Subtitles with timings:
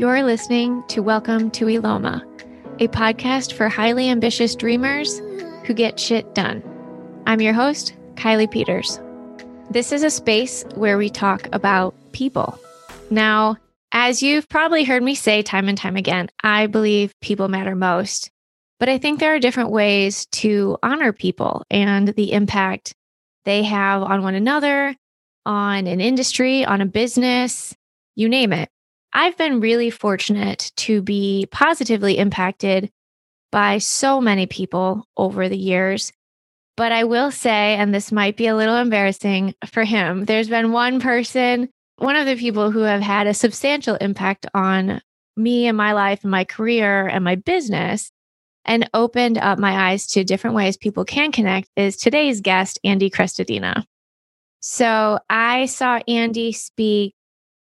[0.00, 2.22] You're listening to Welcome to Eloma,
[2.78, 5.18] a podcast for highly ambitious dreamers
[5.66, 6.62] who get shit done.
[7.26, 8.98] I'm your host, Kiley Peters.
[9.68, 12.58] This is a space where we talk about people.
[13.10, 13.58] Now,
[13.92, 18.30] as you've probably heard me say time and time again, I believe people matter most.
[18.78, 22.94] But I think there are different ways to honor people and the impact
[23.44, 24.96] they have on one another,
[25.44, 27.76] on an industry, on a business,
[28.16, 28.70] you name it.
[29.12, 32.90] I've been really fortunate to be positively impacted
[33.50, 36.12] by so many people over the years.
[36.76, 40.72] But I will say, and this might be a little embarrassing for him, there's been
[40.72, 45.02] one person, one of the people who have had a substantial impact on
[45.36, 48.10] me and my life and my career and my business
[48.64, 53.10] and opened up my eyes to different ways people can connect is today's guest, Andy
[53.10, 53.84] Crestodina.
[54.60, 57.14] So I saw Andy speak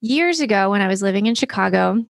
[0.02, 2.04] years ago when I was living in Chicago.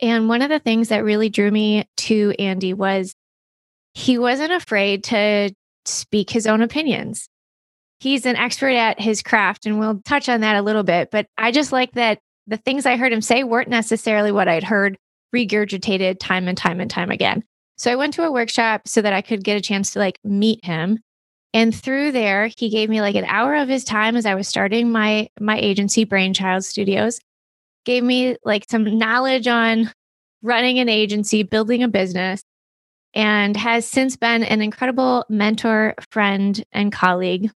[0.00, 3.14] And one of the things that really drew me to Andy was
[3.94, 5.54] he wasn't afraid to
[5.84, 7.28] speak his own opinions.
[8.00, 11.10] He's an expert at his craft, and we'll touch on that a little bit.
[11.10, 14.64] But I just like that the things I heard him say weren't necessarily what I'd
[14.64, 14.98] heard
[15.34, 17.42] regurgitated time and time and time again.
[17.76, 20.18] So I went to a workshop so that I could get a chance to like
[20.22, 20.98] meet him.
[21.54, 24.48] And through there, he gave me like an hour of his time as I was
[24.48, 27.20] starting my my agency Brainchild Studios.
[27.84, 29.92] Gave me like some knowledge on
[30.42, 32.42] running an agency, building a business,
[33.14, 37.50] and has since been an incredible mentor, friend, and colleague.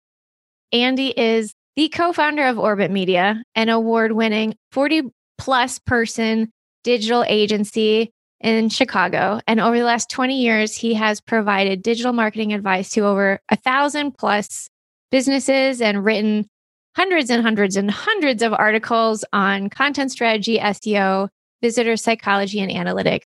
[0.73, 5.03] Andy is the co-founder of Orbit Media, an award-winning 40
[5.39, 6.53] plus person
[6.85, 9.41] digital agency in Chicago.
[9.47, 13.57] And over the last 20 years, he has provided digital marketing advice to over a
[13.57, 14.71] thousand plus
[15.11, 16.49] businesses and written
[16.97, 21.29] hundreds and hundreds and hundreds of articles on content strategy, SEO,
[21.63, 23.23] visitor psychology, and analytics.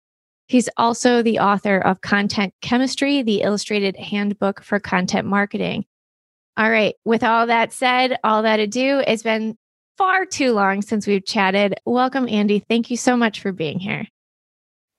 [0.47, 5.85] He's also the author of Content Chemistry, the illustrated handbook for content marketing.
[6.57, 6.95] All right.
[7.05, 9.57] With all that said, all that ado, it's been
[9.99, 11.75] far too long since we've chatted.
[11.85, 12.61] Welcome, Andy.
[12.61, 14.07] Thank you so much for being here.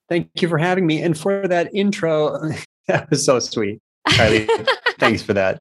[0.09, 1.01] Thank you for having me.
[1.01, 2.51] And for that intro,
[2.87, 3.79] that was so sweet.
[4.07, 4.67] Kiley,
[4.99, 5.59] thanks for that.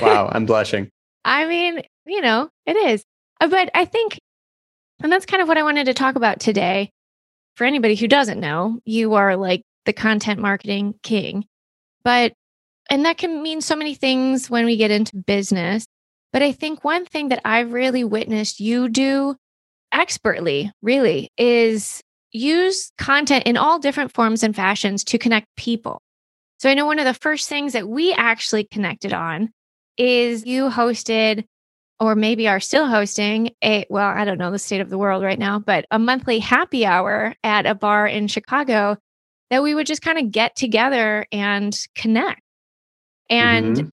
[0.00, 0.90] Wow, I'm blushing.
[1.24, 3.04] I mean, you know, it is.
[3.40, 4.18] Uh, but I think,
[5.02, 6.90] and that's kind of what I wanted to talk about today.
[7.56, 11.44] For anybody who doesn't know, you are like the content marketing king.
[12.02, 12.32] But,
[12.90, 15.86] and that can mean so many things when we get into business.
[16.32, 19.36] But I think one thing that I've really witnessed you do
[19.92, 22.02] expertly, really, is
[22.34, 26.02] use content in all different forms and fashions to connect people.
[26.58, 29.50] So I know one of the first things that we actually connected on
[29.96, 31.44] is you hosted
[32.00, 35.22] or maybe are still hosting a well, I don't know the state of the world
[35.22, 38.96] right now, but a monthly happy hour at a bar in Chicago
[39.50, 42.40] that we would just kind of get together and connect.
[43.30, 43.88] And mm-hmm.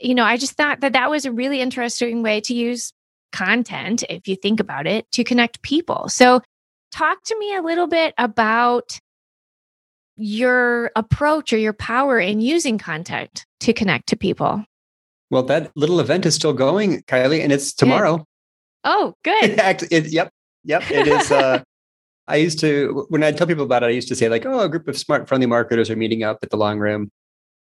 [0.00, 2.92] you know, I just thought that that was a really interesting way to use
[3.32, 6.08] content if you think about it to connect people.
[6.08, 6.40] So
[6.92, 8.98] talk to me a little bit about
[10.16, 14.64] your approach or your power in using content to connect to people.
[15.30, 18.18] Well, that little event is still going, Kiley, and it's tomorrow.
[18.18, 18.26] Good.
[18.88, 19.58] Oh, good.
[19.90, 20.30] it, yep.
[20.62, 20.90] Yep.
[20.92, 21.32] It is.
[21.32, 21.62] Uh,
[22.28, 24.60] I used to, when I tell people about it, I used to say, like, oh,
[24.60, 27.10] a group of smart, friendly marketers are meeting up at the long room.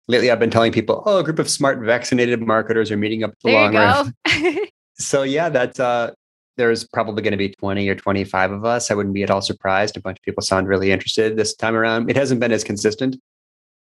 [0.09, 3.31] Lately, I've been telling people, oh, a group of smart, vaccinated marketers are meeting up
[3.31, 4.59] at the there long room.
[4.99, 6.13] so, yeah, that's uh,
[6.57, 8.91] there's probably going to be 20 or 25 of us.
[8.91, 9.97] I wouldn't be at all surprised.
[9.97, 12.11] A bunch of people sound really interested this time around.
[12.11, 13.17] It hasn't been as consistent.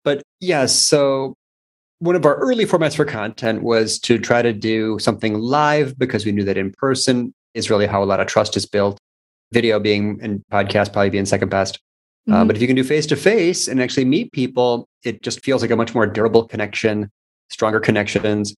[0.04, 1.34] But yes, yeah, so
[1.98, 6.24] one of our early formats for content was to try to do something live because
[6.24, 8.98] we knew that in person is really how a lot of trust is built.
[9.52, 11.80] Video being and podcast probably being second best.
[12.28, 12.40] Uh, mm-hmm.
[12.40, 15.42] Uh, but if you can do face to face and actually meet people, it just
[15.42, 17.10] feels like a much more durable connection,
[17.50, 18.54] stronger connections.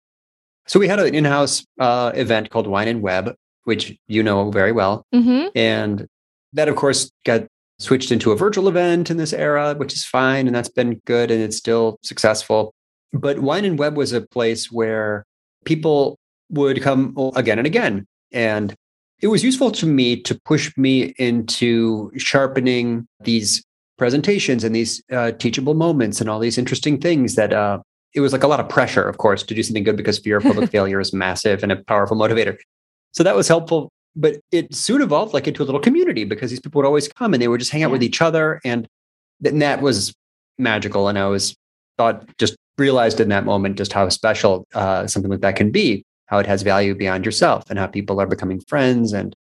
[0.67, 4.71] So we had an in-house uh, event called Wine and Web, which you know very
[4.71, 5.05] well.
[5.13, 5.47] Mm-hmm.
[5.55, 6.07] And
[6.53, 7.47] that, of course, got
[7.79, 10.47] switched into a virtual event in this era, which is fine.
[10.47, 12.73] And that's been good and it's still successful.
[13.13, 15.25] But Wine and Web was a place where
[15.65, 16.19] people
[16.49, 18.05] would come again and again.
[18.31, 18.75] And
[19.21, 23.63] it was useful to me to push me into sharpening these
[23.97, 27.79] presentations and these uh, teachable moments and all these interesting things that uh,
[28.13, 30.37] it was like a lot of pressure, of course, to do something good because fear
[30.37, 32.57] of public failure is massive and a powerful motivator.
[33.13, 33.89] So that was helpful.
[34.15, 37.33] But it soon evolved like into a little community because these people would always come
[37.33, 37.93] and they would just hang out yeah.
[37.93, 38.59] with each other.
[38.65, 38.87] And,
[39.43, 40.13] and that was
[40.57, 41.07] magical.
[41.07, 41.55] And I was
[41.97, 46.03] thought, just realized in that moment just how special uh, something like that can be,
[46.25, 49.35] how it has value beyond yourself and how people are becoming friends and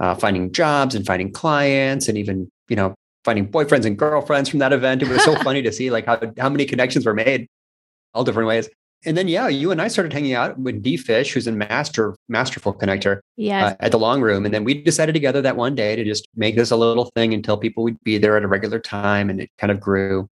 [0.00, 4.60] uh, finding jobs and finding clients and even you know, finding boyfriends and girlfriends from
[4.60, 5.02] that event.
[5.02, 7.48] It was so funny to see like how, how many connections were made
[8.14, 8.70] all different ways.
[9.06, 12.14] And then, yeah, you and I started hanging out with D Fish, who's a master,
[12.28, 13.72] masterful connector Yes.
[13.72, 14.44] uh, at the long room.
[14.44, 17.32] And then we decided together that one day to just make this a little thing
[17.32, 19.30] until people would be there at a regular time.
[19.30, 20.28] And it kind of grew.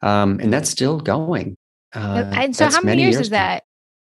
[0.00, 1.56] Um, and that's still going.
[1.94, 3.36] Uh, and so how many years, is now.
[3.38, 3.64] that?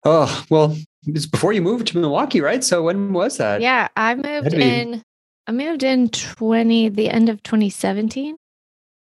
[0.03, 0.77] Oh, well,
[1.07, 2.63] it's before you moved to Milwaukee, right?
[2.63, 3.61] So when was that?
[3.61, 5.01] Yeah, I moved be- in
[5.47, 8.35] I moved in 20 the end of 2017.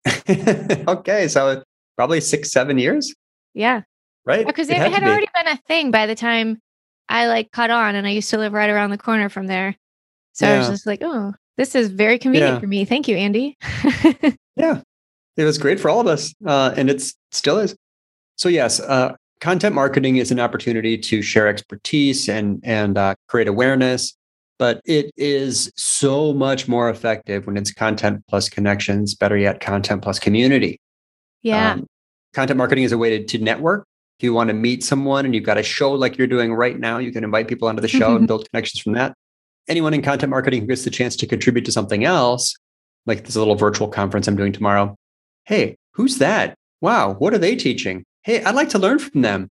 [0.87, 1.27] okay.
[1.27, 1.63] So
[1.95, 3.13] probably six, seven years,
[3.53, 3.81] Yeah.
[4.25, 4.45] Right?
[4.45, 5.09] Because It it had had be.
[5.09, 6.59] already been a thing by the time
[7.09, 9.75] I like caught on and I used to live right around the corner from there.
[10.33, 12.59] So I was just like, oh, this is very convenient Yeah.
[12.59, 12.83] for me.
[12.85, 13.57] Thank you, Andy.
[14.57, 14.79] Yeah,
[15.35, 17.75] it was great for all of us, uh, and it still is.
[18.37, 23.49] So yes, uh, content marketing is an opportunity to share expertise and and uh, create
[23.49, 24.15] awareness,
[24.59, 29.13] but it is so much more effective when it's content plus connections.
[29.13, 30.79] Better yet, content plus community.
[31.41, 31.73] yeah.
[31.73, 31.85] Um,
[32.33, 33.85] content marketing is a way to, to network.
[34.17, 36.79] If you want to meet someone and you've got a show like you're doing right
[36.79, 38.25] now, you can invite people onto the show and mm-hmm.
[38.27, 39.13] build connections from that.
[39.67, 42.55] Anyone in content marketing who gets the chance to contribute to something else,
[43.05, 44.95] like this little virtual conference I'm doing tomorrow.
[45.43, 46.55] Hey, who's that?
[46.81, 48.05] Wow, what are they teaching?
[48.23, 49.49] Hey, I'd like to learn from them.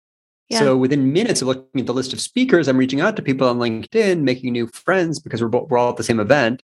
[0.49, 0.61] Yeah.
[0.61, 3.49] So within minutes of looking at the list of speakers, I'm reaching out to people
[3.49, 6.63] on LinkedIn, making new friends because we're, we're all at the same event.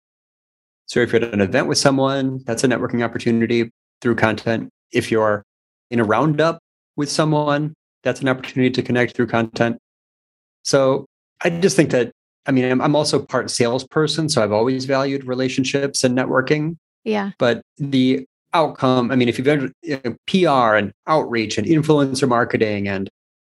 [0.88, 3.71] So if you're at an event with someone, that's a networking opportunity
[4.01, 4.69] through content.
[4.92, 5.44] If you're
[5.92, 6.59] in a roundup
[6.95, 7.74] with someone,
[8.06, 9.78] that's an opportunity to connect through content.
[10.63, 11.06] So
[11.44, 12.12] I just think that,
[12.46, 14.30] I mean, I'm, I'm also part salesperson.
[14.30, 17.31] So I've always valued relationships and networking, yeah.
[17.40, 22.30] but the outcome, I mean, if you've ever you know, PR and outreach and influencer
[22.30, 23.10] marketing and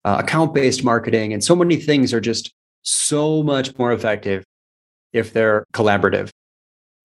[0.06, 2.52] uh, account based marketing and so many things are just
[2.84, 4.46] so much more effective
[5.12, 6.30] if they're collaborative.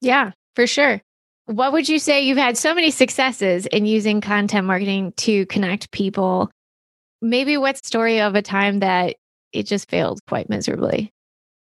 [0.00, 1.02] Yeah, for sure.
[1.46, 5.90] What would you say you've had so many successes in using content marketing to connect
[5.90, 6.50] people?
[7.22, 9.16] Maybe what story of a time that
[9.52, 11.12] it just failed quite miserably?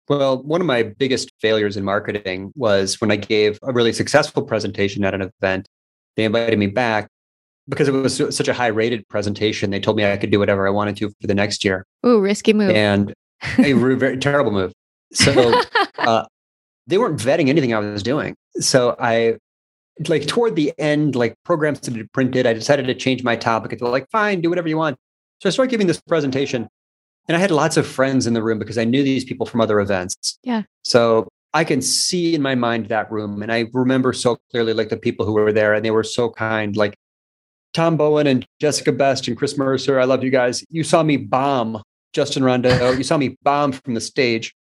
[0.08, 4.42] Well, one of my biggest failures in marketing was when I gave a really successful
[4.42, 5.66] presentation at an event.
[6.14, 7.08] They invited me back
[7.68, 9.70] because it was such a high rated presentation.
[9.70, 11.86] They told me I could do whatever I wanted to for the next year.
[12.06, 12.70] Ooh, risky move.
[12.70, 13.14] And
[13.58, 14.72] a very terrible move.
[15.12, 15.60] So
[15.98, 16.26] uh,
[16.86, 18.36] they weren't vetting anything I was doing.
[18.60, 19.38] So I,
[20.06, 23.78] like toward the end, like programs to be printed, I decided to change my topic.
[23.78, 24.98] They're like, fine, do whatever you want.
[25.40, 26.68] So I started giving this presentation
[27.28, 29.60] and I had lots of friends in the room because I knew these people from
[29.60, 30.38] other events.
[30.42, 30.62] Yeah.
[30.82, 33.42] So I can see in my mind that room.
[33.42, 36.30] And I remember so clearly like the people who were there and they were so
[36.30, 36.94] kind, like
[37.74, 39.98] Tom Bowen and Jessica Best and Chris Mercer.
[39.98, 40.64] I love you guys.
[40.70, 42.96] You saw me bomb Justin Rondeau.
[42.96, 44.54] you saw me bomb from the stage.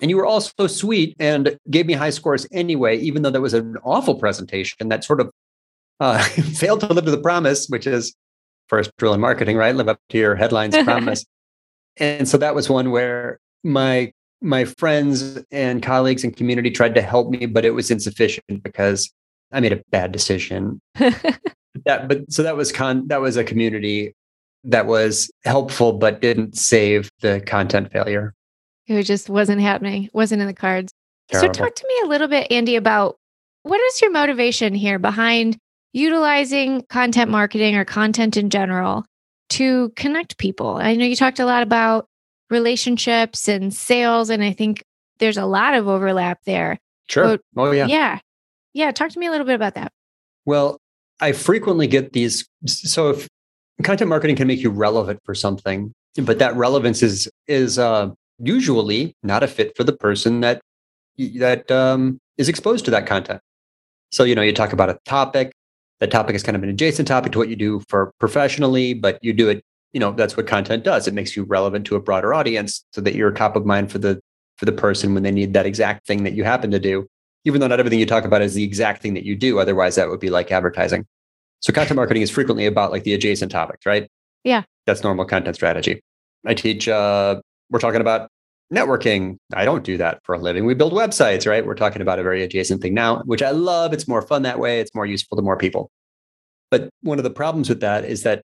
[0.00, 3.42] And you were all so sweet and gave me high scores anyway, even though that
[3.42, 5.30] was an awful presentation that sort of
[6.00, 6.22] uh,
[6.54, 8.14] failed to live to the promise, which is
[8.70, 9.74] first rule in marketing, right?
[9.74, 11.26] Live up to your headlines promise.
[11.98, 17.02] and so that was one where my my friends and colleagues and community tried to
[17.02, 19.12] help me, but it was insufficient because
[19.52, 20.80] I made a bad decision.
[20.94, 24.14] that but so that was con that was a community
[24.64, 28.34] that was helpful but didn't save the content failure.
[28.86, 30.92] it just wasn't happening, wasn't in the cards.
[31.28, 31.54] Terrible.
[31.54, 33.16] So, talk to me a little bit, Andy, about
[33.62, 35.58] what is your motivation here behind
[35.92, 39.04] utilizing content marketing or content in general
[39.50, 40.76] to connect people?
[40.76, 42.06] I know you talked a lot about
[42.50, 44.82] relationships and sales, and I think
[45.18, 46.78] there's a lot of overlap there.
[47.08, 47.38] Sure.
[47.54, 47.86] Well, oh yeah.
[47.86, 48.18] Yeah.
[48.72, 48.92] Yeah.
[48.92, 49.92] Talk to me a little bit about that.
[50.46, 50.78] Well,
[51.20, 52.46] I frequently get these.
[52.66, 53.28] So if
[53.82, 59.14] content marketing can make you relevant for something, but that relevance is is uh, usually
[59.22, 60.60] not a fit for the person that
[61.16, 63.40] that um, is exposed to that content.
[64.12, 65.52] So you know, you talk about a topic.
[66.00, 69.18] That topic is kind of an adjacent topic to what you do for professionally, but
[69.22, 69.62] you do it.
[69.92, 71.08] You know, that's what content does.
[71.08, 73.98] It makes you relevant to a broader audience, so that you're top of mind for
[73.98, 74.20] the
[74.56, 77.06] for the person when they need that exact thing that you happen to do
[77.44, 79.58] even though not everything you talk about is the exact thing that you do.
[79.58, 81.06] Otherwise, that would be like advertising.
[81.60, 84.08] So content marketing is frequently about like the adjacent topics, right?
[84.44, 84.64] Yeah.
[84.86, 86.02] That's normal content strategy.
[86.46, 87.40] I teach, uh,
[87.70, 88.30] we're talking about
[88.72, 89.36] networking.
[89.54, 90.64] I don't do that for a living.
[90.64, 91.64] We build websites, right?
[91.64, 93.92] We're talking about a very adjacent thing now, which I love.
[93.92, 94.80] It's more fun that way.
[94.80, 95.90] It's more useful to more people.
[96.70, 98.42] But one of the problems with that is that,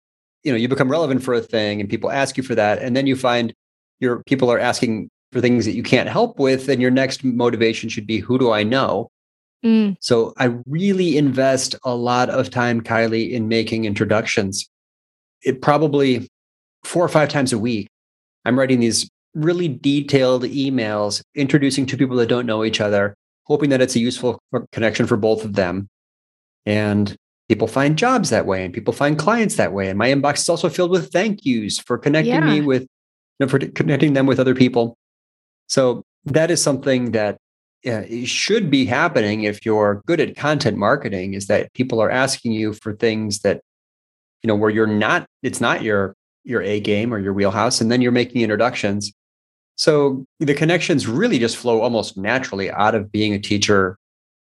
[0.44, 2.80] you know, you become relevant for a thing and people ask you for that.
[2.80, 3.54] And then you find
[4.00, 6.70] your people are asking for things that you can't help with.
[6.70, 9.10] And your next motivation should be, who do I know?
[9.64, 14.68] Mm, So I really invest a lot of time, Kiley, in making introductions.
[15.44, 16.30] It probably
[16.84, 17.88] four or five times a week.
[18.44, 23.70] I'm writing these really detailed emails introducing two people that don't know each other, hoping
[23.70, 24.40] that it's a useful
[24.72, 25.88] connection for both of them.
[26.66, 27.16] And
[27.50, 29.90] people find jobs that way and people find clients that way.
[29.90, 32.46] And my inbox is also filled with thank yous for connecting yeah.
[32.46, 32.88] me with, you
[33.40, 34.98] know, for connecting them with other people.
[35.68, 37.38] So that is something that
[37.86, 42.52] uh, should be happening if you're good at content marketing is that people are asking
[42.52, 43.62] you for things that
[44.44, 47.92] you know where you're not it's not your your a game or your wheelhouse and
[47.92, 49.12] then you're making introductions
[49.82, 53.98] so the connections really just flow almost naturally out of being a teacher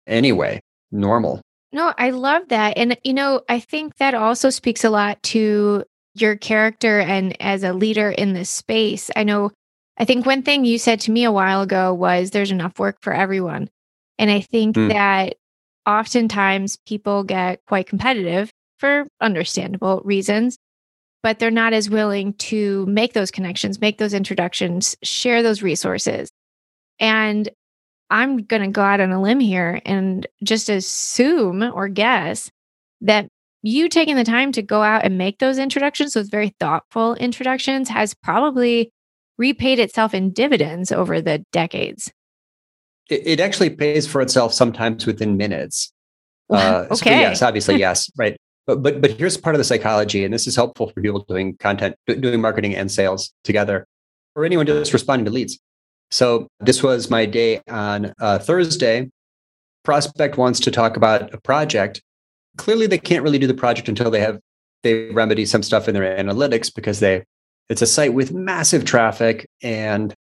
[0.06, 0.60] anyway
[0.90, 1.40] normal
[1.72, 5.84] no i love that and you know i think that also speaks a lot to
[6.14, 9.50] your character and as a leader in this space i know
[9.98, 12.96] I think one thing you said to me a while ago was there's enough work
[13.02, 13.68] for everyone.
[14.18, 14.88] And I think mm.
[14.88, 15.36] that
[15.86, 20.58] oftentimes people get quite competitive for understandable reasons,
[21.22, 26.30] but they're not as willing to make those connections, make those introductions, share those resources.
[26.98, 27.48] And
[28.10, 32.50] I'm going to go out on a limb here and just assume or guess
[33.00, 33.28] that
[33.62, 37.88] you taking the time to go out and make those introductions, those very thoughtful introductions,
[37.88, 38.90] has probably
[39.38, 42.12] repaid itself in dividends over the decades.
[43.08, 45.92] It, it actually pays for itself sometimes within minutes.
[46.50, 46.96] Uh, okay.
[46.96, 48.36] So yes, obviously, yes, right.
[48.66, 51.56] But but but here's part of the psychology, and this is helpful for people doing
[51.56, 53.86] content, doing marketing and sales together,
[54.36, 55.58] or anyone just responding to leads.
[56.10, 59.10] So this was my day on uh, Thursday.
[59.82, 62.02] Prospect wants to talk about a project.
[62.56, 64.38] Clearly, they can't really do the project until they have
[64.82, 67.24] they remedy some stuff in their analytics because they
[67.68, 70.14] it's a site with massive traffic and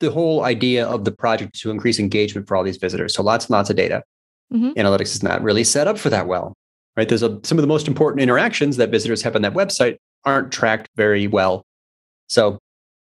[0.00, 3.14] the whole idea of the project is to increase engagement for all these visitors.
[3.14, 4.02] So lots and lots of data.
[4.52, 4.78] Mm-hmm.
[4.78, 6.54] Analytics is not really set up for that well,
[6.96, 7.08] right?
[7.08, 10.52] There's a, some of the most important interactions that visitors have on that website aren't
[10.52, 11.64] tracked very well.
[12.28, 12.58] So,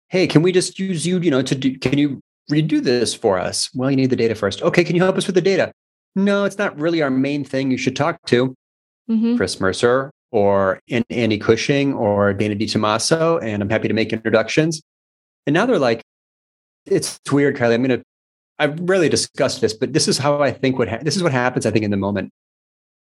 [0.08, 3.38] hey, can we just use you, you know, to do, can you redo this for
[3.38, 3.70] us?
[3.74, 4.62] Well, you need the data first.
[4.62, 5.72] Okay, can you help us with the data?
[6.14, 8.54] No, it's not really our main thing you should talk to.
[9.10, 9.36] Mm-hmm.
[9.36, 10.80] Chris Mercer or
[11.10, 14.82] Andy Cushing or Dana DiTomaso, and I'm happy to make introductions.
[15.46, 16.02] And now they're like,
[16.86, 17.74] it's, weird, Kiley.
[17.74, 18.02] I'm gonna.
[18.58, 21.32] I've rarely discussed this, but this is how I think what ha- this is what
[21.32, 21.66] happens.
[21.66, 22.32] I think in the moment,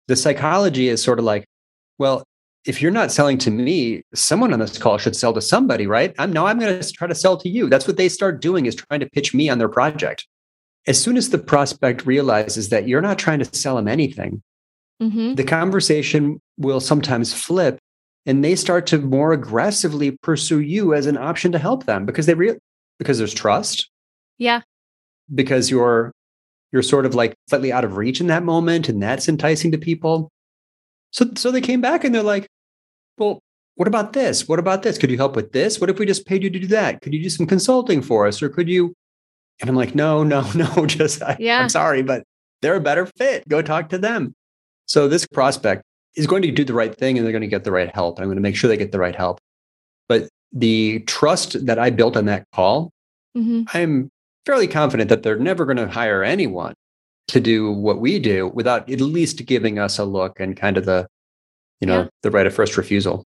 [0.09, 1.45] the psychology is sort of like,
[1.99, 2.25] well,
[2.67, 6.15] if you're not selling to me, someone on this call should sell to somebody, right?
[6.19, 7.69] I'm now I'm going to try to sell to you.
[7.69, 10.27] That's what they start doing is trying to pitch me on their project.
[10.87, 14.43] As soon as the prospect realizes that you're not trying to sell them anything,
[15.01, 15.35] mm-hmm.
[15.35, 17.79] the conversation will sometimes flip
[18.27, 22.27] and they start to more aggressively pursue you as an option to help them because
[22.27, 22.57] they real
[22.99, 23.91] because there's trust.
[24.39, 24.63] Yeah.
[25.35, 26.13] Because you're
[26.75, 29.79] you're sort of like slightly out of reach in that moment and that's enticing to
[29.79, 30.29] people.
[31.13, 32.49] So so they came back and they're like,
[33.17, 33.39] "Well,
[33.77, 34.49] what about this?
[34.49, 34.99] What about this?
[34.99, 35.81] Could you help with this?
[35.81, 37.01] What if we just paid you to do that?
[37.01, 38.93] Could you do some consulting for us or could you?"
[39.61, 41.61] And I'm like, "No, no, no, just I, yeah.
[41.61, 42.25] I'm sorry, but
[42.61, 43.49] they're a better fit.
[43.49, 44.35] Go talk to them."
[44.87, 45.85] So this prospect
[46.17, 48.19] is going to do the right thing and they're going to get the right help.
[48.19, 49.39] I'm going to make sure they get the right help.
[50.09, 52.91] But the trust that I built on that call,
[53.37, 53.63] mm-hmm.
[53.73, 54.11] I'm
[54.47, 56.75] fairly confident that they're never going to hire anyone
[57.29, 60.85] to do what we do without at least giving us a look and kind of
[60.85, 61.07] the,
[61.81, 62.09] you know, yeah.
[62.23, 63.25] the right of first refusal.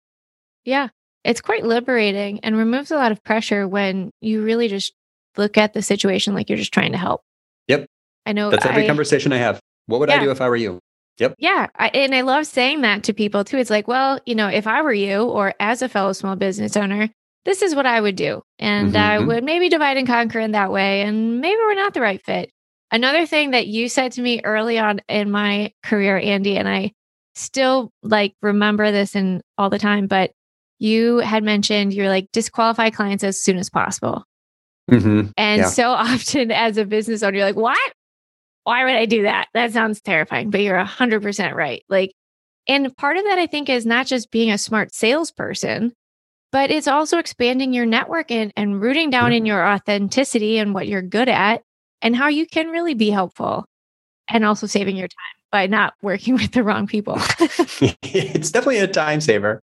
[0.66, 0.90] Yeah.
[1.24, 4.94] It's quite liberating and removes a lot of pressure when you really just
[5.38, 7.22] look at the situation like you're just trying to help.
[7.68, 7.88] Yep.
[8.26, 9.60] I know that's every I, conversation I have.
[9.88, 10.20] What would yeah.
[10.20, 10.80] I do if I were you?
[11.20, 11.36] Yep.
[11.40, 11.68] Yeah.
[11.76, 13.58] I, and I love saying that to people too.
[13.58, 16.76] It's like, well, you know, if I were you or as a fellow small business
[16.76, 17.10] owner,
[17.46, 18.42] this is what I would do.
[18.60, 18.98] And mm-hmm.
[18.98, 19.28] I mm-hmm.
[19.28, 21.04] would maybe divide and conquer in that way.
[21.04, 22.52] And maybe we're not the right fit.
[22.92, 26.92] Another thing that you said to me early on in my career, Andy, and I
[27.36, 30.32] still like remember this and all the time, but
[30.80, 34.24] you had mentioned you're like disqualify clients as soon as possible.
[34.90, 35.32] Mm-hmm.
[35.38, 35.68] And yeah.
[35.68, 37.94] so often as a business owner, you're like, what?
[38.66, 39.48] why would I do that?
[39.54, 41.84] That sounds terrifying, but you're 100% right.
[41.88, 42.14] Like,
[42.68, 45.94] and part of that, I think, is not just being a smart salesperson,
[46.56, 50.88] but it's also expanding your network and, and rooting down in your authenticity and what
[50.88, 51.62] you're good at
[52.02, 53.66] and how you can really be helpful
[54.30, 57.16] and also saving your time by not working with the wrong people.
[58.04, 59.60] it's definitely a time saver.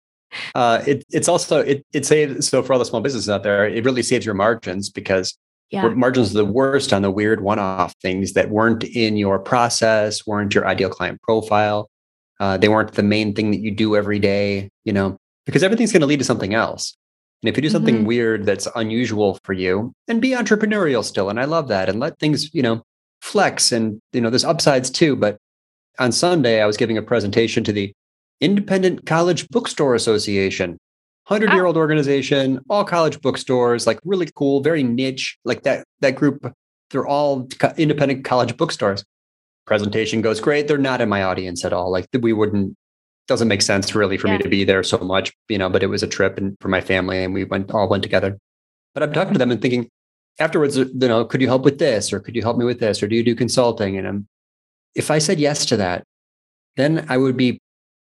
[0.55, 3.67] Uh, it, it's also it it saves so for all the small businesses out there,
[3.67, 5.37] it really saves your margins because
[5.71, 5.89] yeah.
[5.89, 10.55] margins are the worst on the weird one-off things that weren't in your process weren't
[10.55, 11.89] your ideal client profile
[12.39, 15.17] uh, they weren't the main thing that you do every day you know
[15.47, 16.95] because everything's going to lead to something else
[17.41, 18.05] and if you do something mm-hmm.
[18.05, 22.19] weird that's unusual for you and be entrepreneurial still and i love that and let
[22.19, 22.83] things you know
[23.21, 25.37] flex and you know there's upsides too but
[25.97, 27.91] on sunday i was giving a presentation to the
[28.39, 30.77] independent college bookstore association
[31.27, 36.15] hundred year old organization, all college bookstores, like really cool, very niche, like that that
[36.15, 36.53] group.
[36.89, 39.03] They're all independent college bookstores.
[39.65, 40.69] presentation goes great.
[40.69, 41.91] They're not in my audience at all.
[41.91, 42.77] Like we wouldn't
[43.27, 44.37] doesn't make sense really for yeah.
[44.37, 46.69] me to be there so much, you know, but it was a trip and for
[46.69, 48.37] my family and we went all went together.
[48.93, 49.89] But I'm talking to them and thinking
[50.39, 52.79] afterwards, uh, you know, could you help with this or could you help me with
[52.79, 53.97] this or do you do consulting?
[53.97, 54.27] And I'm
[54.95, 56.03] if I said yes to that,
[56.75, 57.59] then I would be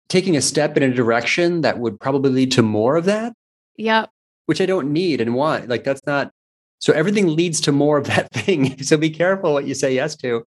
[0.08, 3.32] taking a step in a direction that would probably lead to more of that.
[3.76, 4.06] Yeah.
[4.46, 5.68] Which I don't need and want.
[5.68, 6.30] Like that's not
[6.80, 8.82] so everything leads to more of that thing.
[8.82, 10.44] So be careful what you say yes to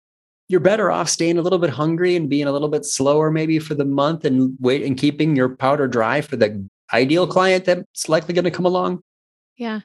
[0.51, 3.57] you're better off staying a little bit hungry and being a little bit slower maybe
[3.57, 8.09] for the month and wait and keeping your powder dry for the ideal client that's
[8.09, 9.01] likely going to come along.
[9.55, 9.81] Yeah.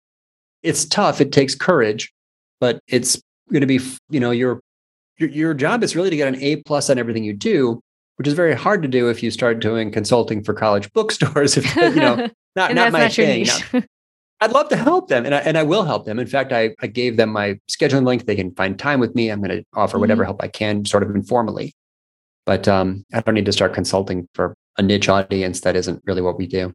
[0.63, 1.21] It's tough.
[1.21, 2.13] It takes courage,
[2.61, 3.21] but it's
[3.53, 3.79] going to be,
[4.11, 4.61] you know, your,
[5.19, 7.81] your, your job is really to get an A plus on everything you do,
[8.17, 11.57] which is very hard to do if you start doing consulting for college bookstores.
[11.57, 12.17] If you know,
[12.57, 13.47] not not my not thing.
[14.41, 16.19] I'd love to help them, and I, and I will help them.
[16.19, 18.27] In fact, I, I gave them my scheduling link.
[18.27, 19.31] They can find time with me.
[19.31, 20.29] I'm going to offer whatever mm-hmm.
[20.29, 21.75] help I can, sort of informally.
[22.45, 26.21] But um, I don't need to start consulting for a niche audience that isn't really
[26.21, 26.73] what we do.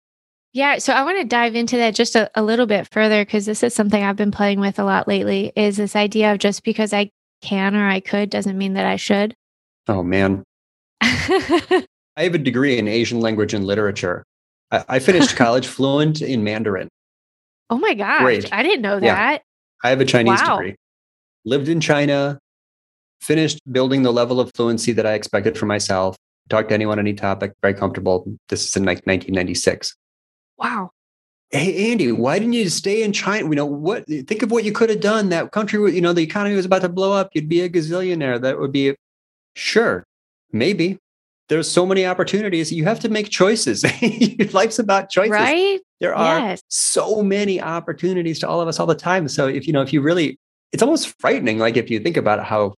[0.53, 3.45] Yeah, so I want to dive into that just a, a little bit further because
[3.45, 5.53] this is something I've been playing with a lot lately.
[5.55, 8.95] Is this idea of just because I can or I could doesn't mean that I
[8.95, 9.35] should.
[9.87, 10.43] Oh man,
[11.01, 11.85] I
[12.17, 14.23] have a degree in Asian language and literature.
[14.71, 16.87] I, I finished college fluent in Mandarin.
[17.71, 18.21] Oh my gosh.
[18.21, 18.53] Great.
[18.53, 19.05] I didn't know that.
[19.05, 19.37] Yeah.
[19.83, 20.57] I have a Chinese wow.
[20.57, 20.75] degree.
[21.45, 22.37] Lived in China,
[23.21, 26.17] finished building the level of fluency that I expected for myself.
[26.49, 28.25] Talk to anyone, on any topic, very comfortable.
[28.49, 29.95] This is in like 1996.
[30.57, 30.91] Wow.
[31.49, 33.45] Hey Andy, why didn't you stay in China?
[33.45, 34.05] You know what?
[34.05, 35.29] Think of what you could have done.
[35.29, 37.29] That country, you know, the economy was about to blow up.
[37.33, 38.41] You'd be a gazillionaire.
[38.41, 38.95] That would be,
[39.55, 40.05] sure,
[40.51, 40.97] maybe
[41.49, 42.71] there's so many opportunities.
[42.71, 43.83] You have to make choices.
[44.53, 45.31] Life's about choices.
[45.31, 45.81] Right.
[46.01, 46.63] There are yes.
[46.67, 49.27] so many opportunities to all of us all the time.
[49.27, 50.39] So if you know, if you really,
[50.71, 51.59] it's almost frightening.
[51.59, 52.73] Like if you think about how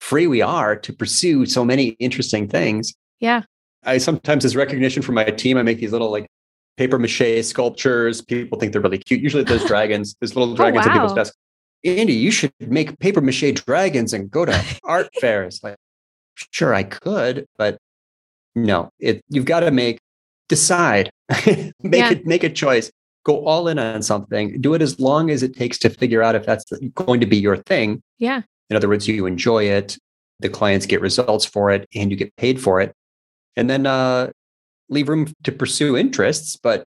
[0.00, 2.92] free we are to pursue so many interesting things.
[3.20, 3.42] Yeah.
[3.84, 6.26] I sometimes, as recognition for my team, I make these little like
[6.76, 8.20] paper mache sculptures.
[8.20, 9.20] People think they're really cute.
[9.20, 10.94] Usually there's dragons, there's little oh, dragons oh, wow.
[10.94, 11.36] at people's desks.
[11.84, 15.60] Andy, you should make paper mache dragons and go to art fairs.
[15.62, 15.76] Like,
[16.50, 17.78] sure, I could, but
[18.56, 20.00] no, it you've got to make
[20.48, 21.10] decide,
[21.46, 22.10] make yeah.
[22.10, 22.90] it make a choice,
[23.24, 26.34] go all in on something, do it as long as it takes to figure out
[26.34, 28.02] if that's going to be your thing.
[28.18, 28.42] Yeah.
[28.70, 29.98] In other words, you enjoy it,
[30.40, 32.94] the clients get results for it, and you get paid for it,
[33.56, 34.30] and then uh,
[34.88, 36.56] leave room to pursue interests.
[36.56, 36.84] But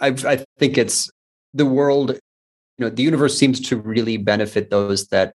[0.00, 1.10] I, I think it's
[1.54, 2.18] the world.
[2.78, 5.34] You know, the universe seems to really benefit those that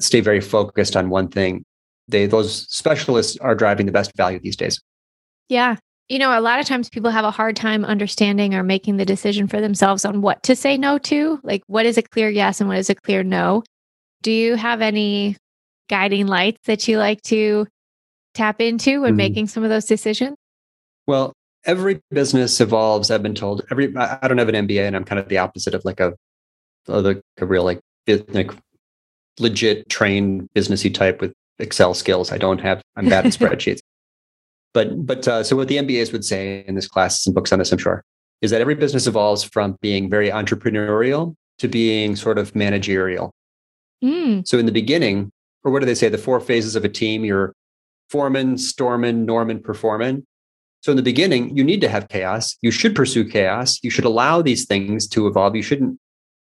[0.00, 1.64] stay very focused on one thing.
[2.08, 4.80] They those specialists are driving the best value these days.
[5.48, 5.76] Yeah.
[6.08, 9.04] You know, a lot of times people have a hard time understanding or making the
[9.04, 11.40] decision for themselves on what to say no to.
[11.42, 13.62] Like, what is a clear yes and what is a clear no?
[14.22, 15.36] Do you have any
[15.88, 17.66] guiding lights that you like to
[18.34, 20.36] tap into when mm making some of those decisions?
[21.06, 21.32] Well,
[21.64, 23.10] every business evolves.
[23.10, 25.74] I've been told every, I don't have an MBA and I'm kind of the opposite
[25.74, 26.14] of like a,
[26.88, 28.50] a, a real like, like
[29.38, 32.32] legit trained businessy type with Excel skills.
[32.32, 33.80] I don't have, I'm bad at spreadsheets.
[34.74, 37.58] But but uh, so what the MBAs would say in this class, and books on
[37.58, 38.04] this, I'm sure,
[38.40, 43.32] is that every business evolves from being very entrepreneurial to being sort of managerial.
[44.02, 44.46] Mm.
[44.46, 45.30] So in the beginning,
[45.62, 46.08] or what do they say?
[46.08, 47.54] The four phases of a team: you're
[48.10, 50.26] forming, storming, norming, performing.
[50.80, 52.56] So in the beginning, you need to have chaos.
[52.60, 53.78] You should pursue chaos.
[53.82, 55.54] You should allow these things to evolve.
[55.54, 55.98] You shouldn't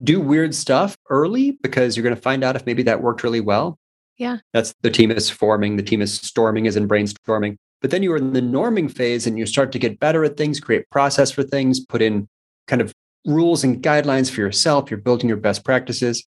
[0.04, 3.40] do weird stuff early because you're going to find out if maybe that worked really
[3.40, 3.80] well.
[4.18, 4.38] Yeah.
[4.54, 7.58] That's the team is forming, the team is storming, is in brainstorming.
[7.82, 10.38] But then you are in the norming phase and you start to get better at
[10.38, 12.28] things, create process for things, put in
[12.68, 12.94] kind of
[13.26, 14.90] rules and guidelines for yourself.
[14.90, 16.26] You're building your best practices.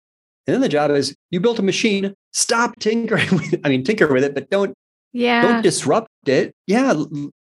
[0.46, 3.60] And then the job is you built a machine, stop tinkering with it.
[3.64, 4.74] I mean, tinker with it, but don't,
[5.12, 5.42] yeah.
[5.42, 6.52] don't disrupt it.
[6.66, 7.02] Yeah.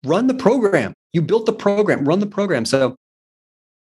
[0.06, 0.94] Run the program.
[1.14, 2.66] You built the program, run the program.
[2.66, 2.96] So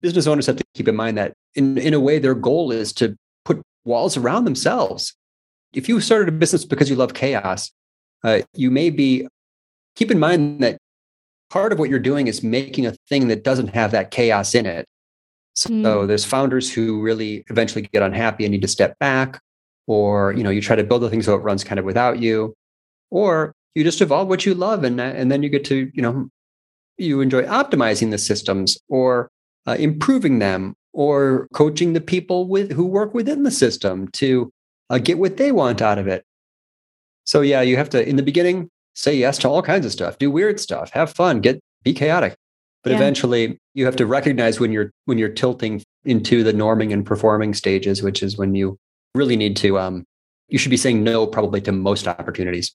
[0.00, 2.92] business owners have to keep in mind that in, in a way, their goal is
[2.94, 5.14] to put walls around themselves.
[5.74, 7.70] If you started a business because you love chaos,
[8.24, 9.28] uh, you may be
[9.98, 10.78] keep in mind that
[11.50, 14.64] part of what you're doing is making a thing that doesn't have that chaos in
[14.64, 14.86] it.
[15.56, 16.06] So mm.
[16.06, 19.40] there's founders who really eventually get unhappy and need to step back,
[19.88, 22.20] or you know, you try to build the thing so it runs kind of without
[22.20, 22.54] you,
[23.10, 26.28] or you just evolve what you love, and and then you get to you know,
[26.96, 29.28] you enjoy optimizing the systems or
[29.66, 34.52] uh, improving them or coaching the people with who work within the system to
[34.90, 36.24] uh, get what they want out of it.
[37.24, 40.18] So yeah, you have to in the beginning say yes to all kinds of stuff,
[40.18, 42.34] do weird stuff, have fun, get be chaotic.
[42.82, 42.96] But yeah.
[42.96, 47.54] eventually you have to recognize when you're when you're tilting into the norming and performing
[47.54, 48.76] stages, which is when you
[49.14, 50.04] really need to um
[50.48, 52.74] you should be saying no probably to most opportunities.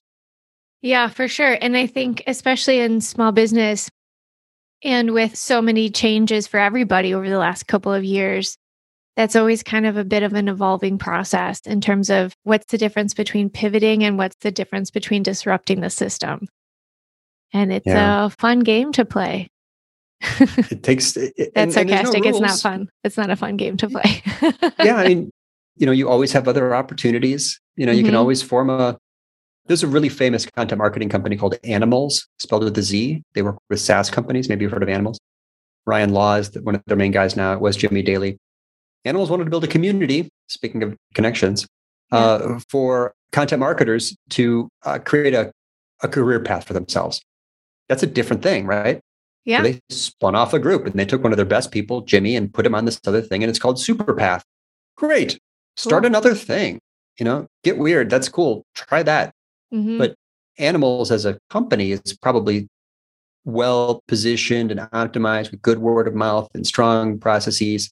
[0.80, 1.58] Yeah, for sure.
[1.60, 3.90] And I think, especially in small business
[4.82, 8.56] and with so many changes for everybody over the last couple of years,
[9.16, 12.78] that's always kind of a bit of an evolving process in terms of what's the
[12.78, 16.48] difference between pivoting and what's the difference between disrupting the system.
[17.52, 18.26] And it's yeah.
[18.26, 19.48] a fun game to play.
[20.20, 22.24] it takes it, that's and, sarcastic.
[22.24, 22.88] And no it's not fun.
[23.04, 24.22] It's not a fun game to play.
[24.82, 25.30] yeah, I mean,
[25.76, 27.60] you know, you always have other opportunities.
[27.76, 28.08] You know, you mm-hmm.
[28.08, 28.98] can always form a
[29.66, 33.22] there's a really famous content marketing company called Animalz, spelled with a Z.
[33.34, 34.48] They work with SaaS companies.
[34.48, 35.16] Maybe you've heard of Animalz.
[35.86, 37.52] Ryan Law is one of their main guys now.
[37.54, 38.38] It was Jimmy Daly.
[39.06, 41.66] Animalz wanted to build a community, speaking of connections,
[42.12, 42.18] yeah.
[42.18, 45.52] uh, for content marketers to uh, create a,
[46.02, 47.20] a career path for themselves.
[47.88, 49.00] That's a different thing, right?
[49.44, 49.58] Yeah.
[49.58, 52.34] So they spun off a group and they took one of their best people, Jimmy,
[52.34, 54.42] and put him on this other thing, and it's called Superpath.
[54.96, 55.38] Great.
[55.76, 56.08] Start cool.
[56.08, 56.80] another thing.
[57.18, 58.10] You know, get weird.
[58.10, 58.64] That's cool.
[58.74, 59.32] Try that.
[59.72, 59.98] Mm-hmm.
[59.98, 60.14] But
[60.58, 62.68] Animalz as a company is probably
[63.44, 67.90] well positioned and optimized with good word of mouth and strong processes.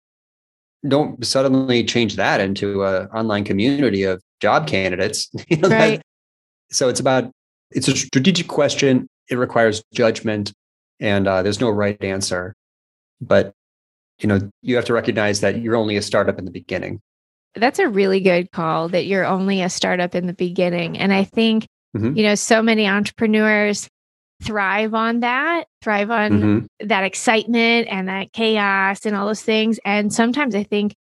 [0.87, 5.31] Don't suddenly change that into an online community of job candidates.
[5.49, 5.99] You know, right.
[5.99, 7.31] That, so it's about
[7.71, 9.09] it's a strategic question.
[9.29, 10.53] It requires judgment,
[11.01, 12.55] and uh, there's no right answer.
[13.21, 13.53] But
[14.19, 17.01] you know, you have to recognize that you're only a startup in the beginning.
[17.55, 20.99] That's a really good call that you're only a startup in the beginning.
[20.99, 21.67] And I think,
[21.97, 22.17] mm-hmm.
[22.17, 23.89] you know, so many entrepreneurs
[24.43, 26.87] thrive on that, thrive on mm-hmm.
[26.89, 29.79] that excitement and that chaos and all those things.
[29.85, 30.95] And sometimes I think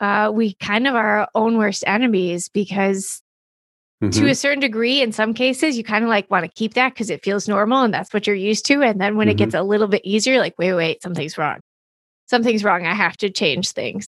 [0.00, 3.22] uh, we kind of are our own worst enemies because
[4.02, 4.10] mm-hmm.
[4.18, 6.94] to a certain degree, in some cases, you kind of like want to keep that
[6.94, 8.82] because it feels normal and that's what you're used to.
[8.82, 9.64] And then when it gets mm-hmm.
[9.64, 11.60] a little bit easier, like, wait, wait, something's wrong.
[12.28, 12.86] Something's wrong.
[12.86, 14.06] I have to change things.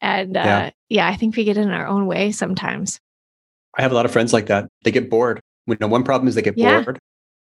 [0.00, 0.70] And uh, yeah.
[0.88, 2.98] yeah, I think we get in our own way sometimes.
[3.76, 4.66] I have a lot of friends like that.
[4.82, 5.40] They get bored.
[5.66, 6.80] You know, one problem is they get yeah.
[6.80, 6.98] bored.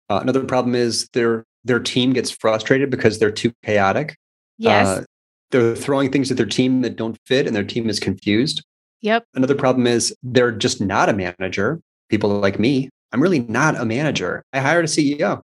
[0.09, 4.17] Uh, another problem is their their team gets frustrated because they're too chaotic.
[4.59, 4.87] Yes.
[4.87, 5.05] Uh,
[5.51, 8.65] they're throwing things at their team that don't fit and their team is confused.
[9.03, 9.25] Yep.
[9.35, 11.81] Another problem is they're just not a manager.
[12.09, 14.45] People like me, I'm really not a manager.
[14.53, 15.41] I hired a CEO.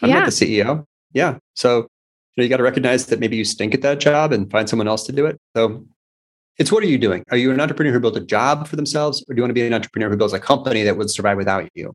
[0.00, 0.20] I'm yeah.
[0.20, 0.84] not the CEO.
[1.12, 1.38] Yeah.
[1.54, 1.86] So you,
[2.36, 4.88] know, you got to recognize that maybe you stink at that job and find someone
[4.88, 5.38] else to do it.
[5.56, 5.84] So
[6.58, 7.24] it's what are you doing?
[7.30, 9.54] Are you an entrepreneur who built a job for themselves, or do you want to
[9.54, 11.92] be an entrepreneur who builds a company that would survive without you?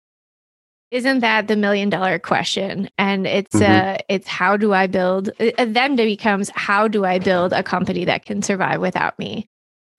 [0.90, 2.90] Isn't that the million dollar question?
[2.98, 3.96] And it's mm-hmm.
[3.96, 7.64] uh it's how do I build uh, then it becomes how do I build a
[7.64, 9.48] company that can survive without me?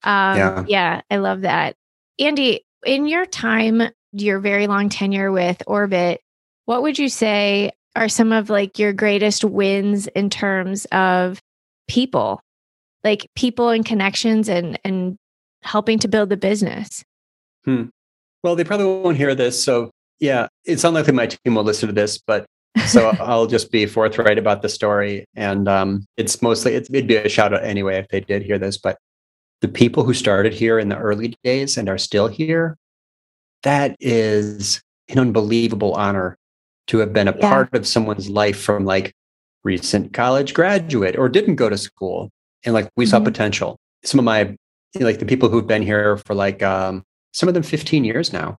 [0.03, 1.75] Um yeah, yeah I love that.
[2.17, 6.21] Andy, in your time, your very long tenure with Orbit,
[6.65, 11.41] what would you say are some of like your greatest wins in terms of
[11.87, 12.41] people
[13.03, 15.17] like people and connections and and
[15.61, 17.03] helping to build the business.
[17.65, 17.85] Hmm.
[18.43, 21.93] Well, they probably won't hear this, so yeah, it's unlikely my team will listen to
[21.93, 22.45] this, but
[22.87, 25.25] so I'll just be forthright about the story.
[25.35, 28.57] And um, it's mostly it's, it'd be a shout out anyway if they did hear
[28.57, 28.77] this.
[28.77, 28.97] But
[29.61, 32.77] the people who started here in the early days and are still here,
[33.63, 36.37] that is an unbelievable honor
[36.87, 37.49] to have been a yeah.
[37.49, 39.13] part of someone's life from like
[39.63, 42.29] recent college graduate or didn't go to school
[42.63, 43.11] and like we mm-hmm.
[43.11, 43.77] saw potential.
[44.03, 44.55] Some of my
[44.99, 47.03] like the people who've been here for like um,
[47.33, 48.57] some of them 15 years now.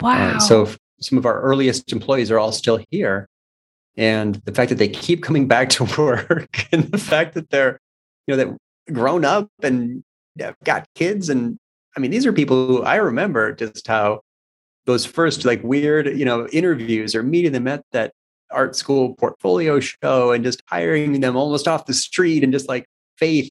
[0.00, 0.36] Wow.
[0.36, 0.68] Uh, so
[1.00, 3.28] some of our earliest employees are all still here.
[3.96, 7.80] And the fact that they keep coming back to work and the fact that they're,
[8.26, 10.02] you know, that grown up and
[10.64, 11.28] got kids.
[11.28, 11.58] And
[11.96, 14.20] I mean, these are people who I remember just how
[14.86, 18.12] those first like weird, you know, interviews or meeting them at that
[18.50, 22.86] art school portfolio show and just hiring them almost off the street and just like
[23.16, 23.50] faith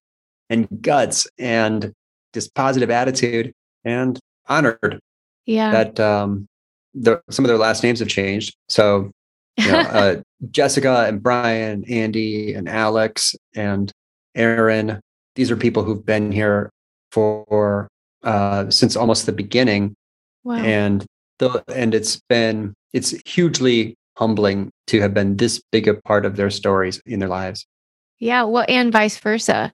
[0.50, 1.94] and guts and
[2.34, 5.00] just positive attitude and honored
[5.48, 5.72] yeah.
[5.72, 6.46] that um
[6.94, 8.56] the, some of their last names have changed.
[8.70, 9.12] So
[9.58, 10.16] you know, uh,
[10.52, 13.92] jessica and brian andy and alex and
[14.36, 15.02] aaron
[15.34, 16.70] these are people who've been here
[17.12, 17.88] for
[18.22, 19.96] uh since almost the beginning.
[20.44, 20.58] Wow.
[20.58, 21.06] and
[21.40, 26.36] the and it's been it's hugely humbling to have been this big a part of
[26.36, 27.66] their stories in their lives.
[28.20, 29.72] Yeah, well, and vice versa.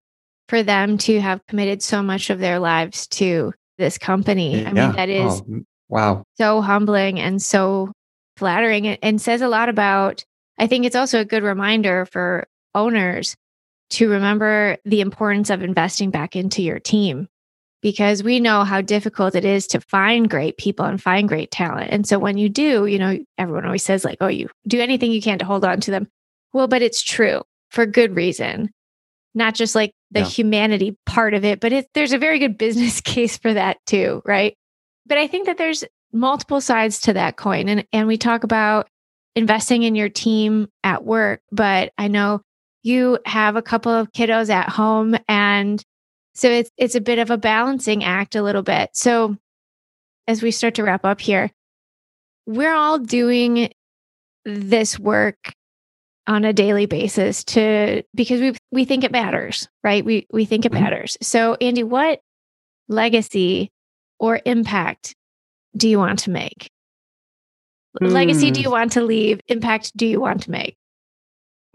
[0.50, 4.64] For them to have committed so much of their lives to this company.
[4.64, 6.24] Eh, I mean, that is oh, wow.
[6.36, 7.92] So humbling and so
[8.38, 10.24] flattering and says a lot about
[10.58, 13.36] I think it's also a good reminder for owners
[13.92, 17.28] to remember the importance of investing back into your team
[17.82, 21.92] because we know how difficult it is to find great people and find great talent.
[21.92, 25.12] And so when you do, you know, everyone always says like, "Oh, you do anything
[25.12, 26.08] you can to hold on to them."
[26.54, 28.70] Well, but it's true for good reason,
[29.34, 30.26] not just like the yeah.
[30.26, 34.22] humanity part of it, but it, there's a very good business case for that too,
[34.26, 34.56] right?
[35.06, 37.68] But I think that there's multiple sides to that coin.
[37.68, 38.88] And, and we talk about
[39.36, 42.42] investing in your team at work, but I know
[42.84, 45.84] you have a couple of kiddos at home and
[46.36, 48.90] so it's it's a bit of a balancing act a little bit.
[48.94, 49.38] So
[50.28, 51.52] as we start to wrap up here,
[52.46, 53.72] we're all doing
[54.46, 55.54] this work
[56.28, 60.04] on a daily basis to because we we think it matters, right?
[60.04, 60.84] We we think it mm-hmm.
[60.84, 61.18] matters.
[61.22, 62.20] So Andy, what
[62.88, 63.72] legacy
[64.20, 65.16] or impact
[65.76, 66.70] do you want to make?
[68.02, 68.64] Legacy do hmm.
[68.64, 69.40] you want to leave?
[69.48, 70.76] Impact do you want to make?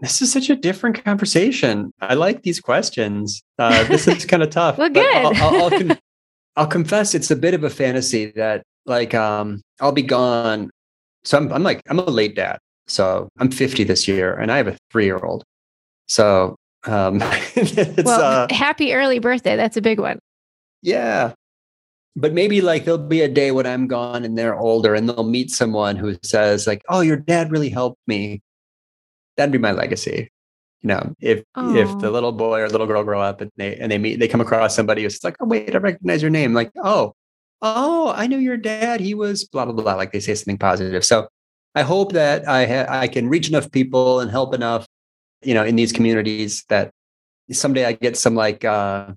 [0.01, 1.91] This is such a different conversation.
[2.01, 3.41] I like these questions.
[3.57, 4.77] Uh, this is kind of tough.
[4.77, 5.05] well, good.
[5.15, 5.97] I'll, I'll, I'll, con-
[6.55, 10.69] I'll, confess it's a bit of a fantasy that like um, I'll be gone.
[11.23, 12.59] So I'm, I'm like I'm a late dad.
[12.89, 15.43] So I'm 50 this year, and I have a three year old.
[16.07, 17.19] So um,
[18.03, 19.55] well, uh, happy early birthday.
[19.55, 20.19] That's a big one.
[20.81, 21.33] Yeah,
[22.15, 25.23] but maybe like there'll be a day when I'm gone and they're older, and they'll
[25.23, 28.41] meet someone who says like, "Oh, your dad really helped me."
[29.39, 30.29] that'd be my legacy
[30.81, 31.77] you know if Aww.
[31.77, 34.27] if the little boy or little girl grow up and they and they meet they
[34.27, 37.13] come across somebody who's like oh wait i recognize your name like oh
[37.61, 41.05] oh i knew your dad he was blah blah blah like they say something positive
[41.05, 41.27] so
[41.75, 44.85] i hope that i ha- i can reach enough people and help enough
[45.41, 46.91] you know in these communities that
[47.51, 49.11] someday i get some like uh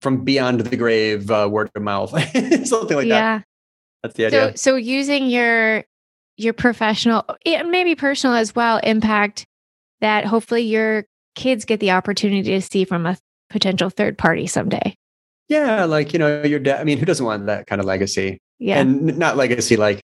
[0.00, 2.10] from beyond the grave uh, word of mouth
[2.66, 3.08] something like that.
[3.08, 3.38] yeah.
[3.38, 3.44] that
[4.02, 5.84] that's the idea so so using your
[6.36, 9.44] your professional and maybe personal as well impact
[10.00, 13.16] that hopefully your kids get the opportunity to see from a
[13.50, 14.94] potential third party someday.
[15.48, 16.80] Yeah, like you know, your dad.
[16.80, 18.38] I mean, who doesn't want that kind of legacy?
[18.58, 20.00] Yeah, and not legacy like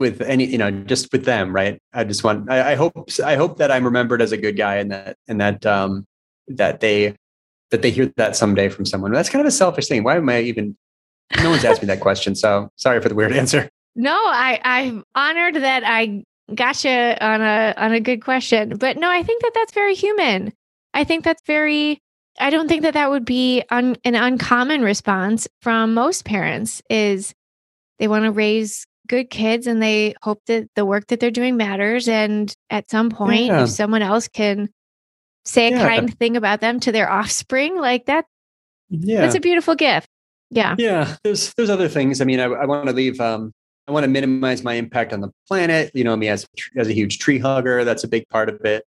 [0.00, 1.78] with any, you know, just with them, right?
[1.92, 2.50] I just want.
[2.50, 3.10] I, I hope.
[3.24, 6.06] I hope that I'm remembered as a good guy, and that and that um
[6.48, 7.14] that they
[7.70, 9.12] that they hear that someday from someone.
[9.12, 10.02] That's kind of a selfish thing.
[10.02, 10.76] Why am I even?
[11.42, 13.68] No one's asked me that question, so sorry for the weird answer.
[13.94, 18.76] No, I I'm honored that I Gotcha on a on a good question.
[18.76, 20.52] But no, I think that that's very human.
[20.94, 22.00] I think that's very
[22.40, 27.34] I don't think that that would be un, an uncommon response from most parents is
[27.98, 31.56] they want to raise good kids and they hope that the work that they're doing
[31.56, 33.64] matters and at some point yeah.
[33.64, 34.68] if someone else can
[35.44, 35.88] say a yeah.
[35.88, 38.24] kind thing about them to their offspring like that
[38.88, 40.08] yeah that's a beautiful gift
[40.50, 43.52] yeah yeah there's there's other things i mean i, I want to leave um
[43.90, 45.90] I want to minimize my impact on the planet.
[45.94, 46.46] You know, me as
[46.76, 48.84] as a huge tree hugger, that's a big part of it.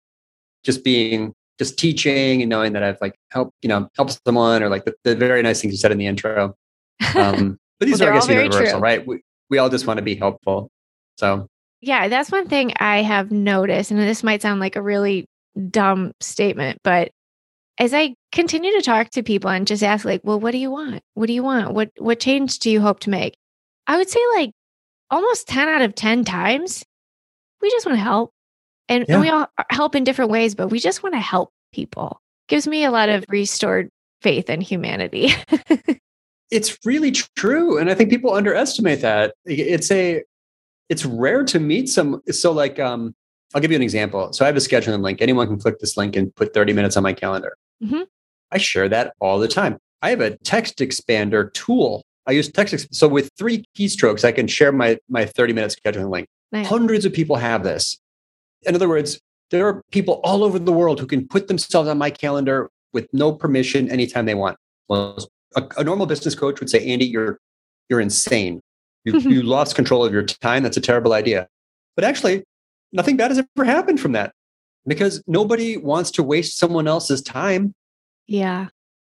[0.63, 4.69] Just being, just teaching and knowing that I've like helped, you know, helped someone or
[4.69, 6.55] like the, the very nice things you said in the intro.
[7.15, 8.79] Um, but these well, are, I guess, universal, true.
[8.79, 9.07] right?
[9.07, 10.71] We, we all just want to be helpful.
[11.17, 11.47] So,
[11.81, 13.91] yeah, that's one thing I have noticed.
[13.91, 15.27] And this might sound like a really
[15.69, 17.11] dumb statement, but
[17.77, 20.71] as I continue to talk to people and just ask, like, well, what do you
[20.71, 21.01] want?
[21.13, 21.73] What do you want?
[21.73, 23.35] What what change do you hope to make?
[23.87, 24.51] I would say like
[25.09, 26.83] almost 10 out of 10 times,
[27.61, 28.31] we just want to help.
[28.87, 29.15] And, yeah.
[29.15, 32.21] and we all help in different ways, but we just want to help people.
[32.47, 33.89] Gives me a lot of restored
[34.21, 35.33] faith in humanity.
[36.51, 37.77] it's really true.
[37.77, 39.33] And I think people underestimate that.
[39.45, 40.23] It's a,
[40.89, 42.21] it's rare to meet some.
[42.31, 43.15] So, like, um,
[43.53, 44.33] I'll give you an example.
[44.33, 45.21] So, I have a scheduling link.
[45.21, 47.55] Anyone can click this link and put 30 minutes on my calendar.
[47.83, 48.03] Mm-hmm.
[48.51, 49.77] I share that all the time.
[50.01, 52.93] I have a text expander tool I use text.
[52.93, 56.27] So with three keystrokes, I can share my my 30 minute scheduling link.
[56.51, 56.67] Nice.
[56.67, 57.97] Hundreds of people have this.
[58.63, 61.97] In other words, there are people all over the world who can put themselves on
[61.97, 64.57] my calendar with no permission anytime they want.
[64.87, 65.17] Well,
[65.55, 67.39] a, a normal business coach would say, Andy, you're
[67.89, 68.61] you're insane.
[69.05, 70.63] You, you lost control of your time.
[70.63, 71.47] That's a terrible idea.
[71.95, 72.43] But actually,
[72.91, 74.33] nothing bad has ever happened from that
[74.85, 77.73] because nobody wants to waste someone else's time.
[78.27, 78.67] Yeah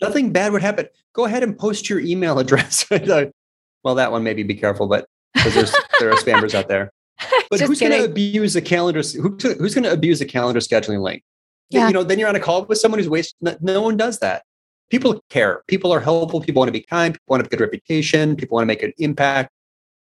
[0.01, 0.87] nothing bad would happen.
[1.13, 2.85] Go ahead and post your email address.
[2.89, 6.91] well, that one maybe be careful, but because there are spammers out there.
[7.51, 9.01] But who's going to abuse a calendar?
[9.01, 11.21] Who, who's going to abuse a calendar scheduling link?
[11.69, 11.87] Yeah.
[11.87, 13.55] You know, then you're on a call with someone who's wasting.
[13.59, 14.43] No one does that.
[14.91, 15.63] People care.
[15.67, 16.41] People are helpful.
[16.41, 17.13] People want to be kind.
[17.13, 18.35] People want to have a good reputation.
[18.35, 19.49] People want to make an impact.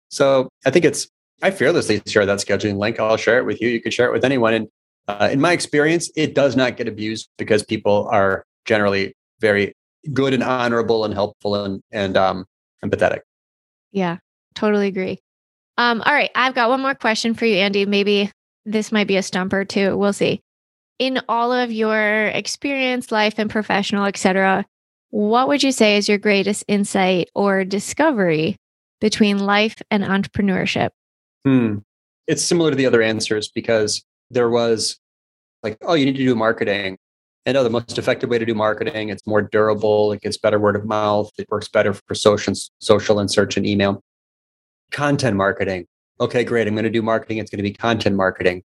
[0.09, 1.07] So I think it's.
[1.41, 2.97] I fearlessly share that scheduling link.
[2.99, 3.67] I'll share it with you.
[3.67, 4.53] You can share it with anyone.
[4.53, 4.67] And
[5.09, 9.73] uh, in my experience, it does not get abused because people are generally very
[10.13, 12.45] good and honorable and helpful and and um
[12.83, 13.21] empathetic.
[13.91, 14.17] Yeah,
[14.53, 15.19] totally agree.
[15.77, 17.85] Um, all right, I've got one more question for you, Andy.
[17.85, 18.31] Maybe
[18.65, 19.97] this might be a stumper too.
[19.97, 20.41] We'll see.
[20.99, 24.65] In all of your experience, life and professional, etc.,
[25.15, 28.57] what would you say is your greatest insight or discovery
[28.99, 30.89] between life and entrepreneurship?
[31.45, 31.77] Hmm.
[32.27, 34.99] It's similar to the other answers because there was
[35.63, 36.97] like, oh, you need to do marketing.
[37.45, 39.07] I know the most effective way to do marketing.
[39.07, 40.11] It's more durable.
[40.11, 41.31] It gets better word of mouth.
[41.37, 44.03] It works better for social, social and search and email.
[44.91, 45.87] content marketing.
[46.19, 46.67] Okay, great.
[46.67, 47.37] I'm going to do marketing.
[47.37, 48.63] It's going to be content marketing.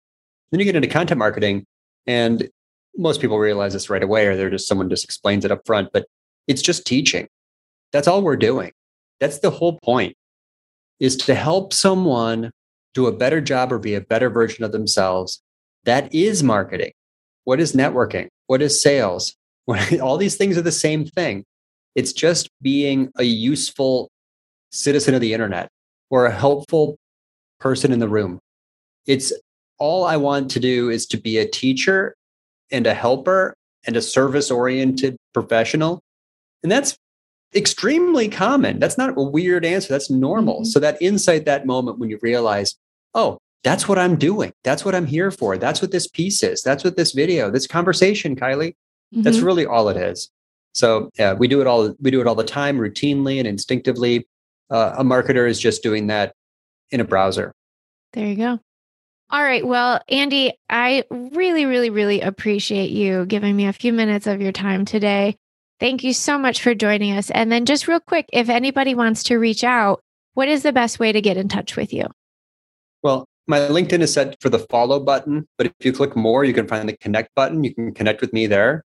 [0.52, 1.66] Then you get into content marketing,
[2.06, 2.50] and
[2.98, 5.90] most people realize this right away, or they're just someone just explains it up front,
[5.94, 6.06] but
[6.48, 7.28] it's just teaching.
[7.92, 8.72] That's all we're doing.
[9.20, 10.16] That's the whole point
[11.00, 12.52] is to help someone
[12.94, 15.42] do a better job or be a better version of themselves.
[15.86, 16.92] That is marketing.
[17.44, 18.28] What is networking?
[18.48, 19.36] What is sales?
[20.02, 21.44] all these things are the same thing.
[21.96, 24.10] It's just being a useful
[24.72, 25.70] citizen of the internet
[26.10, 26.98] or a helpful
[27.60, 28.40] person in the room.
[29.06, 29.34] It's
[29.78, 32.16] all I want to do is to be a teacher
[32.72, 33.54] and a helper
[33.86, 36.00] and a service oriented professional.
[36.64, 36.98] And that's
[37.56, 38.80] extremely common.
[38.80, 39.90] That's not a weird answer.
[39.90, 40.62] That's normal.
[40.62, 40.66] Mm-hmm.
[40.66, 42.76] So that insight, that moment when you realize,
[43.14, 44.52] oh, that's what I'm doing.
[44.64, 45.58] That's what I'm here for.
[45.58, 46.64] That's what this piece is.
[46.64, 48.76] That's what this video, this conversation, Kiley.
[49.14, 49.22] Mm-hmm.
[49.22, 50.30] That's really all it is.
[50.74, 51.96] So yeah, we do it all.
[52.02, 54.28] We do it all the time, routinely and instinctively.
[54.70, 56.34] Uh, a marketer is just doing that
[56.92, 57.54] in a browser.
[58.14, 58.60] There you go.
[59.30, 59.66] All right.
[59.66, 64.52] Well, Andy, I really, really, really appreciate you giving me a few minutes of your
[64.52, 65.38] time today.
[65.84, 67.30] Thank you so much for joining us.
[67.32, 70.00] And then, just real quick, if anybody wants to reach out,
[70.34, 72.06] what is the best way to get in touch with you?
[73.02, 76.54] Well, my LinkedIn is set for the follow button, but if you click more, you
[76.54, 77.66] can find the connect button.
[77.66, 78.86] You can connect with me there.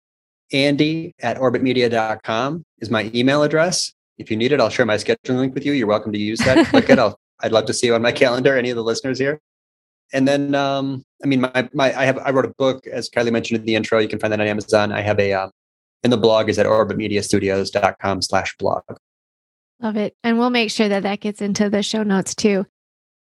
[0.52, 3.94] Andy at orbitmedia.com is my email address.
[4.18, 5.74] If you need it, I'll share my scheduling link with you.
[5.74, 6.66] You're welcome to use that.
[6.70, 6.98] Click it.
[6.98, 9.40] I'll, I'd love to see you on my calendar, any of the listeners here.
[10.12, 13.32] And then, um, I mean, my, my, I have, I wrote a book, as Kiley
[13.32, 14.00] mentioned in the intro.
[14.00, 14.92] You can find that on Amazon.
[14.92, 15.52] I have a, um,
[16.04, 18.84] and the blog is at orbitmediastudios.com slash blog.
[19.82, 20.16] Love it.
[20.24, 22.66] And we'll make sure that that gets into the show notes too.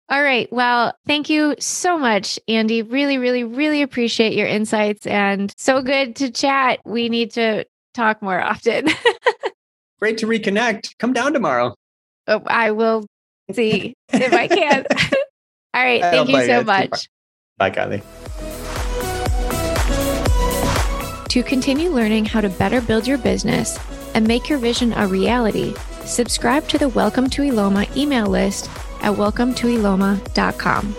[0.10, 0.52] All right.
[0.52, 2.82] Well, thank you so much, Andy.
[2.82, 6.80] Really, really, really appreciate your insights and so good to chat.
[6.84, 8.90] We need to talk more often.
[10.00, 10.98] Great to reconnect.
[10.98, 11.76] Come down tomorrow.
[12.28, 13.06] Oh, I will
[13.54, 14.86] see if I can.
[15.74, 16.02] All right.
[16.02, 17.08] Thank you so much.
[17.58, 18.04] Bye, Kiley.
[21.32, 23.80] To continue learning how to better build your business
[24.13, 28.70] and make your vision a reality, subscribe to the Welcome to Eloma email list
[29.02, 30.94] at welcometoeloma.com.